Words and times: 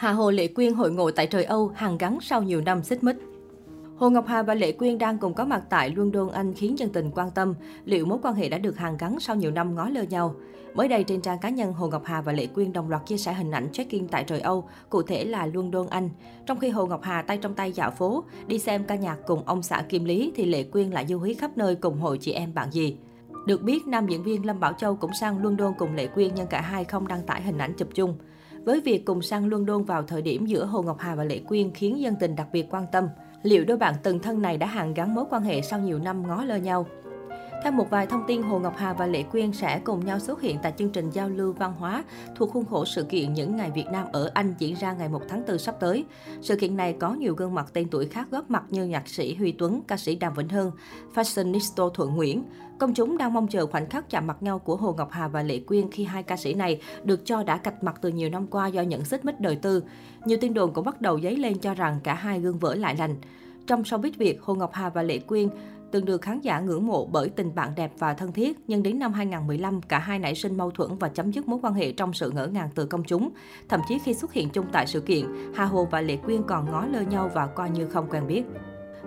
Hà 0.00 0.12
Hồ 0.12 0.30
Lệ 0.30 0.48
Quyên 0.48 0.74
hội 0.74 0.90
ngộ 0.90 1.10
tại 1.10 1.26
trời 1.26 1.44
Âu, 1.44 1.68
hàng 1.68 1.98
gắn 1.98 2.18
sau 2.20 2.42
nhiều 2.42 2.60
năm 2.60 2.82
xích 2.82 3.04
mích. 3.04 3.16
Hồ 3.96 4.10
Ngọc 4.10 4.26
Hà 4.26 4.42
và 4.42 4.54
Lệ 4.54 4.72
Quyên 4.72 4.98
đang 4.98 5.18
cùng 5.18 5.34
có 5.34 5.44
mặt 5.44 5.62
tại 5.70 5.92
London, 5.96 6.30
Anh 6.30 6.54
khiến 6.54 6.78
dân 6.78 6.90
tình 6.92 7.10
quan 7.14 7.30
tâm 7.30 7.54
liệu 7.84 8.06
mối 8.06 8.18
quan 8.22 8.34
hệ 8.34 8.48
đã 8.48 8.58
được 8.58 8.78
hàn 8.78 8.96
gắn 8.96 9.20
sau 9.20 9.36
nhiều 9.36 9.50
năm 9.50 9.74
ngó 9.74 9.88
lơ 9.88 10.02
nhau. 10.02 10.34
Mới 10.74 10.88
đây 10.88 11.04
trên 11.04 11.20
trang 11.20 11.38
cá 11.38 11.48
nhân, 11.48 11.72
Hồ 11.72 11.88
Ngọc 11.88 12.02
Hà 12.04 12.20
và 12.20 12.32
Lệ 12.32 12.46
Quyên 12.46 12.72
đồng 12.72 12.90
loạt 12.90 13.06
chia 13.06 13.16
sẻ 13.16 13.32
hình 13.32 13.50
ảnh 13.50 13.68
check-in 13.72 14.08
tại 14.08 14.24
trời 14.24 14.40
Âu, 14.40 14.68
cụ 14.90 15.02
thể 15.02 15.24
là 15.24 15.46
London, 15.46 15.86
Anh. 15.90 16.10
Trong 16.46 16.58
khi 16.58 16.68
Hồ 16.68 16.86
Ngọc 16.86 17.02
Hà 17.02 17.22
tay 17.22 17.38
trong 17.38 17.54
tay 17.54 17.72
dạo 17.72 17.90
phố, 17.90 18.24
đi 18.46 18.58
xem 18.58 18.84
ca 18.84 18.94
nhạc 18.94 19.16
cùng 19.26 19.42
ông 19.46 19.62
xã 19.62 19.82
Kim 19.88 20.04
Lý 20.04 20.32
thì 20.36 20.44
Lệ 20.44 20.62
Quyên 20.62 20.90
lại 20.90 21.06
du 21.08 21.20
hí 21.20 21.34
khắp 21.34 21.50
nơi 21.56 21.74
cùng 21.74 22.00
hội 22.00 22.18
chị 22.18 22.32
em 22.32 22.54
bạn 22.54 22.70
gì. 22.70 22.96
Được 23.46 23.62
biết, 23.62 23.86
nam 23.86 24.06
diễn 24.06 24.22
viên 24.22 24.46
Lâm 24.46 24.60
Bảo 24.60 24.72
Châu 24.72 24.96
cũng 24.96 25.10
sang 25.20 25.42
London 25.42 25.74
cùng 25.78 25.94
Lệ 25.94 26.06
Quyên 26.06 26.34
nhưng 26.34 26.46
cả 26.46 26.60
hai 26.60 26.84
không 26.84 27.08
đăng 27.08 27.22
tải 27.26 27.42
hình 27.42 27.58
ảnh 27.58 27.74
chụp 27.74 27.88
chung. 27.94 28.18
Với 28.64 28.80
việc 28.80 29.04
cùng 29.04 29.22
sang 29.22 29.48
London 29.48 29.84
vào 29.84 30.02
thời 30.02 30.22
điểm 30.22 30.46
giữa 30.46 30.64
Hồ 30.64 30.82
Ngọc 30.82 30.98
Hà 30.98 31.14
và 31.14 31.24
Lệ 31.24 31.38
Quyên 31.38 31.70
khiến 31.70 32.00
dân 32.00 32.14
tình 32.20 32.36
đặc 32.36 32.48
biệt 32.52 32.66
quan 32.70 32.86
tâm. 32.92 33.08
Liệu 33.42 33.64
đôi 33.64 33.76
bạn 33.76 33.94
từng 34.02 34.18
thân 34.18 34.42
này 34.42 34.56
đã 34.56 34.66
hàn 34.66 34.94
gắn 34.94 35.14
mối 35.14 35.24
quan 35.30 35.42
hệ 35.42 35.62
sau 35.62 35.80
nhiều 35.80 35.98
năm 35.98 36.26
ngó 36.26 36.44
lơ 36.44 36.56
nhau? 36.56 36.86
Theo 37.62 37.72
một 37.72 37.90
vài 37.90 38.06
thông 38.06 38.24
tin, 38.26 38.42
Hồ 38.42 38.58
Ngọc 38.58 38.74
Hà 38.76 38.92
và 38.92 39.06
Lệ 39.06 39.22
Quyên 39.22 39.52
sẽ 39.52 39.80
cùng 39.84 40.04
nhau 40.04 40.18
xuất 40.18 40.40
hiện 40.40 40.58
tại 40.62 40.72
chương 40.78 40.90
trình 40.90 41.10
giao 41.10 41.28
lưu 41.28 41.52
văn 41.52 41.72
hóa 41.78 42.04
thuộc 42.36 42.50
khuôn 42.50 42.64
khổ 42.64 42.84
sự 42.84 43.02
kiện 43.02 43.32
Những 43.32 43.56
Ngày 43.56 43.70
Việt 43.70 43.86
Nam 43.92 44.06
ở 44.12 44.30
Anh 44.34 44.54
diễn 44.58 44.74
ra 44.74 44.92
ngày 44.92 45.08
1 45.08 45.22
tháng 45.28 45.42
4 45.48 45.58
sắp 45.58 45.76
tới. 45.80 46.04
Sự 46.40 46.56
kiện 46.56 46.76
này 46.76 46.96
có 47.00 47.14
nhiều 47.14 47.34
gương 47.34 47.54
mặt 47.54 47.70
tên 47.72 47.88
tuổi 47.90 48.06
khác 48.06 48.26
góp 48.30 48.50
mặt 48.50 48.64
như 48.70 48.84
nhạc 48.84 49.08
sĩ 49.08 49.34
Huy 49.34 49.52
Tuấn, 49.52 49.82
ca 49.88 49.96
sĩ 49.96 50.14
Đàm 50.14 50.34
Vĩnh 50.34 50.48
Hưng, 50.48 50.70
fashionista 51.14 51.90
Thuận 51.90 52.14
Nguyễn. 52.14 52.44
Công 52.78 52.94
chúng 52.94 53.18
đang 53.18 53.32
mong 53.32 53.48
chờ 53.48 53.66
khoảnh 53.66 53.88
khắc 53.88 54.10
chạm 54.10 54.26
mặt 54.26 54.42
nhau 54.42 54.58
của 54.58 54.76
Hồ 54.76 54.94
Ngọc 54.98 55.08
Hà 55.10 55.28
và 55.28 55.42
Lệ 55.42 55.60
Quyên 55.66 55.90
khi 55.90 56.04
hai 56.04 56.22
ca 56.22 56.36
sĩ 56.36 56.54
này 56.54 56.80
được 57.04 57.20
cho 57.24 57.42
đã 57.42 57.56
cạch 57.56 57.84
mặt 57.84 57.94
từ 58.02 58.08
nhiều 58.08 58.30
năm 58.30 58.46
qua 58.46 58.66
do 58.66 58.82
những 58.82 59.04
xích 59.04 59.24
mích 59.24 59.40
đời 59.40 59.56
tư. 59.56 59.84
Nhiều 60.24 60.38
tin 60.40 60.54
đồn 60.54 60.72
cũng 60.72 60.84
bắt 60.84 61.00
đầu 61.00 61.20
dấy 61.20 61.36
lên 61.36 61.58
cho 61.58 61.74
rằng 61.74 62.00
cả 62.04 62.14
hai 62.14 62.40
gương 62.40 62.58
vỡ 62.58 62.74
lại 62.74 62.96
lành. 62.96 63.16
Trong 63.66 63.82
showbiz 63.82 64.12
Việt, 64.18 64.42
Hồ 64.42 64.54
Ngọc 64.54 64.70
Hà 64.72 64.88
và 64.88 65.02
Lệ 65.02 65.18
Quyên 65.18 65.48
từng 65.90 66.04
được 66.04 66.22
khán 66.22 66.40
giả 66.40 66.60
ngưỡng 66.60 66.86
mộ 66.86 67.06
bởi 67.06 67.28
tình 67.28 67.54
bạn 67.54 67.72
đẹp 67.76 67.92
và 67.98 68.14
thân 68.14 68.32
thiết, 68.32 68.58
nhưng 68.66 68.82
đến 68.82 68.98
năm 68.98 69.12
2015, 69.12 69.80
cả 69.82 69.98
hai 69.98 70.18
nảy 70.18 70.34
sinh 70.34 70.56
mâu 70.56 70.70
thuẫn 70.70 70.90
và 70.98 71.08
chấm 71.08 71.30
dứt 71.30 71.48
mối 71.48 71.58
quan 71.62 71.74
hệ 71.74 71.92
trong 71.92 72.12
sự 72.12 72.30
ngỡ 72.30 72.46
ngàng 72.46 72.68
từ 72.74 72.86
công 72.86 73.04
chúng. 73.04 73.30
Thậm 73.68 73.80
chí 73.88 73.98
khi 74.04 74.14
xuất 74.14 74.32
hiện 74.32 74.48
chung 74.50 74.66
tại 74.72 74.86
sự 74.86 75.00
kiện, 75.00 75.26
Hà 75.54 75.64
Hồ 75.64 75.88
và 75.90 76.00
Lệ 76.00 76.16
Quyên 76.16 76.42
còn 76.42 76.70
ngó 76.70 76.86
lơ 76.86 77.00
nhau 77.00 77.30
và 77.34 77.46
coi 77.46 77.70
như 77.70 77.86
không 77.86 78.06
quen 78.10 78.26
biết. 78.26 78.42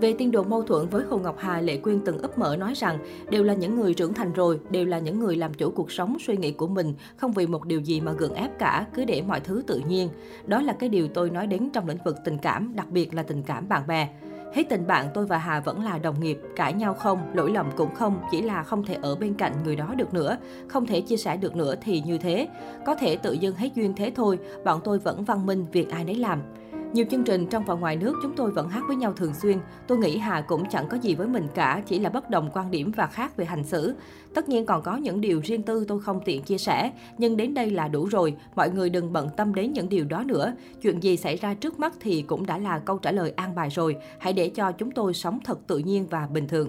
Về 0.00 0.14
tin 0.18 0.30
đồn 0.30 0.50
mâu 0.50 0.62
thuẫn 0.62 0.88
với 0.88 1.04
Hồ 1.04 1.18
Ngọc 1.18 1.36
Hà, 1.38 1.60
Lệ 1.60 1.76
Quyên 1.76 2.00
từng 2.04 2.18
ấp 2.18 2.38
mở 2.38 2.56
nói 2.56 2.74
rằng 2.74 2.98
đều 3.30 3.44
là 3.44 3.54
những 3.54 3.74
người 3.74 3.94
trưởng 3.94 4.14
thành 4.14 4.32
rồi, 4.32 4.60
đều 4.70 4.84
là 4.84 4.98
những 4.98 5.18
người 5.18 5.36
làm 5.36 5.54
chủ 5.54 5.70
cuộc 5.70 5.92
sống 5.92 6.16
suy 6.20 6.36
nghĩ 6.36 6.52
của 6.52 6.66
mình, 6.66 6.94
không 7.16 7.32
vì 7.32 7.46
một 7.46 7.64
điều 7.64 7.80
gì 7.80 8.00
mà 8.00 8.12
gượng 8.12 8.34
ép 8.34 8.58
cả, 8.58 8.86
cứ 8.94 9.04
để 9.04 9.22
mọi 9.22 9.40
thứ 9.40 9.62
tự 9.66 9.82
nhiên. 9.88 10.08
Đó 10.46 10.62
là 10.62 10.72
cái 10.72 10.88
điều 10.88 11.08
tôi 11.08 11.30
nói 11.30 11.46
đến 11.46 11.70
trong 11.72 11.88
lĩnh 11.88 12.04
vực 12.04 12.16
tình 12.24 12.38
cảm, 12.38 12.76
đặc 12.76 12.90
biệt 12.90 13.14
là 13.14 13.22
tình 13.22 13.42
cảm 13.42 13.68
bạn 13.68 13.86
bè. 13.86 14.08
Hết 14.56 14.64
tình 14.68 14.86
bạn 14.86 15.08
tôi 15.14 15.26
và 15.26 15.38
Hà 15.38 15.60
vẫn 15.60 15.84
là 15.84 15.98
đồng 15.98 16.20
nghiệp, 16.20 16.38
cãi 16.56 16.72
nhau 16.72 16.94
không, 16.94 17.18
lỗi 17.34 17.50
lầm 17.50 17.70
cũng 17.76 17.94
không, 17.94 18.20
chỉ 18.30 18.42
là 18.42 18.62
không 18.62 18.84
thể 18.84 18.98
ở 19.02 19.16
bên 19.16 19.34
cạnh 19.34 19.52
người 19.64 19.76
đó 19.76 19.94
được 19.96 20.14
nữa, 20.14 20.36
không 20.68 20.86
thể 20.86 21.00
chia 21.00 21.16
sẻ 21.16 21.36
được 21.36 21.56
nữa 21.56 21.74
thì 21.80 22.02
như 22.06 22.18
thế. 22.18 22.48
Có 22.86 22.94
thể 22.94 23.16
tự 23.16 23.32
dưng 23.32 23.54
hết 23.56 23.68
duyên 23.74 23.94
thế 23.94 24.12
thôi, 24.16 24.38
bọn 24.64 24.80
tôi 24.84 24.98
vẫn 24.98 25.24
văn 25.24 25.46
minh 25.46 25.66
việc 25.72 25.90
ai 25.90 26.04
nấy 26.04 26.14
làm. 26.14 26.42
Nhiều 26.92 27.06
chương 27.10 27.24
trình 27.24 27.46
trong 27.46 27.64
và 27.64 27.74
ngoài 27.74 27.96
nước 27.96 28.14
chúng 28.22 28.36
tôi 28.36 28.50
vẫn 28.50 28.68
hát 28.68 28.82
với 28.86 28.96
nhau 28.96 29.12
thường 29.12 29.34
xuyên. 29.34 29.58
Tôi 29.86 29.98
nghĩ 29.98 30.18
Hà 30.18 30.40
cũng 30.40 30.64
chẳng 30.70 30.88
có 30.88 30.96
gì 30.96 31.14
với 31.14 31.26
mình 31.26 31.46
cả, 31.54 31.82
chỉ 31.86 31.98
là 31.98 32.10
bất 32.10 32.30
đồng 32.30 32.50
quan 32.54 32.70
điểm 32.70 32.92
và 32.96 33.06
khác 33.06 33.36
về 33.36 33.44
hành 33.44 33.64
xử. 33.64 33.94
Tất 34.34 34.48
nhiên 34.48 34.66
còn 34.66 34.82
có 34.82 34.96
những 34.96 35.20
điều 35.20 35.40
riêng 35.44 35.62
tư 35.62 35.84
tôi 35.88 36.00
không 36.00 36.20
tiện 36.24 36.42
chia 36.42 36.58
sẻ, 36.58 36.92
nhưng 37.18 37.36
đến 37.36 37.54
đây 37.54 37.70
là 37.70 37.88
đủ 37.88 38.04
rồi. 38.06 38.36
Mọi 38.54 38.70
người 38.70 38.90
đừng 38.90 39.12
bận 39.12 39.28
tâm 39.36 39.54
đến 39.54 39.72
những 39.72 39.88
điều 39.88 40.04
đó 40.04 40.22
nữa. 40.26 40.52
Chuyện 40.82 41.02
gì 41.02 41.16
xảy 41.16 41.36
ra 41.36 41.54
trước 41.54 41.78
mắt 41.78 41.94
thì 42.00 42.22
cũng 42.22 42.46
đã 42.46 42.58
là 42.58 42.78
câu 42.78 42.98
trả 42.98 43.12
lời 43.12 43.32
an 43.36 43.54
bài 43.54 43.68
rồi. 43.70 43.96
Hãy 44.18 44.32
để 44.32 44.48
cho 44.48 44.72
chúng 44.72 44.90
tôi 44.90 45.14
sống 45.14 45.38
thật 45.44 45.58
tự 45.66 45.78
nhiên 45.78 46.06
và 46.10 46.26
bình 46.26 46.48
thường. 46.48 46.68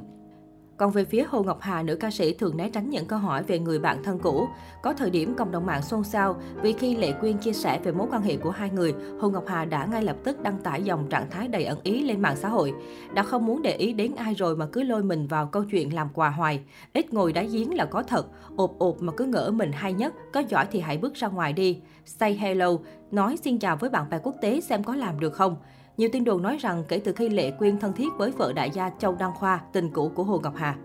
Còn 0.77 0.91
về 0.91 1.05
phía 1.05 1.23
Hồ 1.23 1.43
Ngọc 1.43 1.61
Hà, 1.61 1.83
nữ 1.83 1.95
ca 1.95 2.11
sĩ 2.11 2.33
thường 2.33 2.57
né 2.57 2.69
tránh 2.69 2.89
những 2.89 3.05
câu 3.05 3.19
hỏi 3.19 3.43
về 3.43 3.59
người 3.59 3.79
bạn 3.79 4.03
thân 4.03 4.19
cũ. 4.19 4.47
Có 4.83 4.93
thời 4.93 5.09
điểm 5.09 5.35
cộng 5.35 5.51
đồng 5.51 5.65
mạng 5.65 5.81
xôn 5.81 6.03
xao 6.03 6.35
vì 6.61 6.73
khi 6.73 6.95
Lệ 6.95 7.11
Quyên 7.11 7.37
chia 7.37 7.53
sẻ 7.53 7.79
về 7.83 7.91
mối 7.91 8.07
quan 8.11 8.21
hệ 8.21 8.37
của 8.37 8.49
hai 8.49 8.69
người, 8.69 8.93
Hồ 9.19 9.29
Ngọc 9.29 9.43
Hà 9.47 9.65
đã 9.65 9.85
ngay 9.85 10.03
lập 10.03 10.15
tức 10.23 10.41
đăng 10.41 10.57
tải 10.57 10.83
dòng 10.83 11.07
trạng 11.09 11.29
thái 11.29 11.47
đầy 11.47 11.65
ẩn 11.65 11.79
ý 11.83 12.03
lên 12.03 12.21
mạng 12.21 12.35
xã 12.35 12.49
hội. 12.49 12.73
Đã 13.13 13.23
không 13.23 13.45
muốn 13.45 13.61
để 13.61 13.75
ý 13.75 13.93
đến 13.93 14.15
ai 14.15 14.33
rồi 14.33 14.55
mà 14.55 14.65
cứ 14.71 14.83
lôi 14.83 15.03
mình 15.03 15.27
vào 15.27 15.45
câu 15.45 15.63
chuyện 15.63 15.95
làm 15.95 16.09
quà 16.13 16.29
hoài. 16.29 16.61
Ít 16.93 17.13
ngồi 17.13 17.33
đáy 17.33 17.47
giếng 17.47 17.75
là 17.75 17.85
có 17.85 18.03
thật, 18.03 18.27
ộp 18.55 18.79
ộp 18.79 19.01
mà 19.01 19.13
cứ 19.17 19.25
ngỡ 19.25 19.51
mình 19.51 19.71
hay 19.71 19.93
nhất, 19.93 20.13
có 20.33 20.43
giỏi 20.49 20.65
thì 20.71 20.79
hãy 20.79 20.97
bước 20.97 21.13
ra 21.13 21.27
ngoài 21.27 21.53
đi. 21.53 21.79
Say 22.05 22.33
hello, 22.33 22.71
nói 23.11 23.37
xin 23.43 23.59
chào 23.59 23.77
với 23.77 23.89
bạn 23.89 24.09
bè 24.09 24.19
quốc 24.23 24.35
tế 24.41 24.61
xem 24.61 24.83
có 24.83 24.95
làm 24.95 25.19
được 25.19 25.33
không. 25.33 25.55
Nhiều 25.97 26.09
tin 26.13 26.23
đồn 26.23 26.41
nói 26.41 26.57
rằng 26.57 26.83
kể 26.87 27.01
từ 27.03 27.13
khi 27.13 27.29
Lệ 27.29 27.51
Quyên 27.51 27.79
thân 27.79 27.93
thiết 27.93 28.07
với 28.17 28.31
vợ 28.31 28.53
đại 28.53 28.69
gia 28.71 28.89
Châu 28.99 29.15
Đăng 29.15 29.33
Khoa, 29.33 29.59
tình 29.73 29.89
cũ 29.93 30.11
của 30.15 30.23
Hồ 30.23 30.39
Ngọc 30.43 30.53
Hà. 30.55 30.75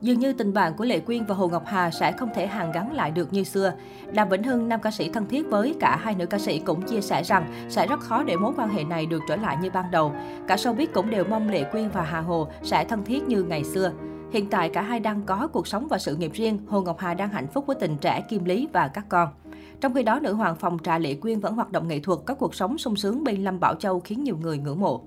Dường 0.00 0.18
như 0.18 0.32
tình 0.32 0.54
bạn 0.54 0.74
của 0.76 0.84
Lệ 0.84 1.00
Quyên 1.00 1.24
và 1.24 1.34
Hồ 1.34 1.48
Ngọc 1.48 1.62
Hà 1.66 1.90
sẽ 1.90 2.12
không 2.12 2.28
thể 2.34 2.46
hàn 2.46 2.72
gắn 2.72 2.92
lại 2.92 3.10
được 3.10 3.32
như 3.32 3.44
xưa. 3.44 3.72
Đàm 4.12 4.28
Vĩnh 4.28 4.42
Hưng, 4.42 4.68
nam 4.68 4.80
ca 4.80 4.90
sĩ 4.90 5.10
thân 5.10 5.26
thiết 5.26 5.50
với 5.50 5.74
cả 5.80 5.96
hai 5.96 6.14
nữ 6.14 6.26
ca 6.26 6.38
sĩ 6.38 6.58
cũng 6.58 6.82
chia 6.82 7.00
sẻ 7.00 7.22
rằng 7.22 7.66
sẽ 7.68 7.86
rất 7.86 8.00
khó 8.00 8.22
để 8.22 8.36
mối 8.36 8.52
quan 8.56 8.68
hệ 8.68 8.84
này 8.84 9.06
được 9.06 9.22
trở 9.28 9.36
lại 9.36 9.56
như 9.62 9.70
ban 9.70 9.90
đầu. 9.90 10.12
Cả 10.48 10.56
showbiz 10.56 10.86
cũng 10.94 11.10
đều 11.10 11.24
mong 11.24 11.48
Lệ 11.48 11.64
Quyên 11.64 11.88
và 11.88 12.02
Hà 12.02 12.20
Hồ 12.20 12.48
sẽ 12.62 12.84
thân 12.84 13.04
thiết 13.04 13.28
như 13.28 13.42
ngày 13.42 13.64
xưa. 13.64 13.92
Hiện 14.32 14.50
tại 14.50 14.68
cả 14.68 14.82
hai 14.82 15.00
đang 15.00 15.22
có 15.26 15.48
cuộc 15.52 15.66
sống 15.66 15.88
và 15.90 15.98
sự 15.98 16.16
nghiệp 16.16 16.30
riêng, 16.34 16.58
Hồ 16.68 16.80
Ngọc 16.80 16.98
Hà 16.98 17.14
đang 17.14 17.28
hạnh 17.28 17.46
phúc 17.46 17.66
với 17.66 17.76
tình 17.80 17.96
trẻ 17.96 18.20
Kim 18.28 18.44
Lý 18.44 18.68
và 18.72 18.88
các 18.88 19.04
con. 19.08 19.28
Trong 19.80 19.94
khi 19.94 20.02
đó, 20.02 20.20
nữ 20.20 20.32
hoàng 20.32 20.56
phòng 20.56 20.78
trà 20.84 20.98
Lệ 20.98 21.14
Quyên 21.14 21.40
vẫn 21.40 21.54
hoạt 21.54 21.72
động 21.72 21.88
nghệ 21.88 22.00
thuật, 22.00 22.18
có 22.26 22.34
cuộc 22.34 22.54
sống 22.54 22.78
sung 22.78 22.96
sướng 22.96 23.24
bên 23.24 23.44
Lâm 23.44 23.60
Bảo 23.60 23.74
Châu 23.74 24.00
khiến 24.00 24.24
nhiều 24.24 24.36
người 24.36 24.58
ngưỡng 24.58 24.80
mộ. 24.80 25.04